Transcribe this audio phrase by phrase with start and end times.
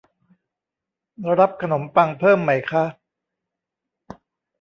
[1.39, 2.83] รับขนมปังเพิ่มไหมคะ